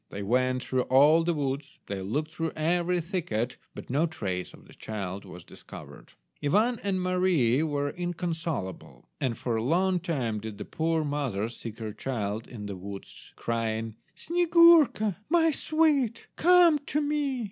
[0.09, 4.65] They went through all the woods, they looked through every thicket, but no trace of
[4.65, 6.13] the child was discovered.
[6.43, 11.77] Ivan and Mary were inconsolable, and for a long time did the poor mother seek
[11.77, 17.39] her child in the woods, crying— "Snyegurka, my sweet, come to me."